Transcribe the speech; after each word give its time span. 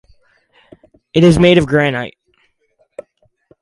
It 1.13 1.23
is 1.23 1.37
made 1.37 1.59
of 1.59 1.67
granite. 1.67 2.15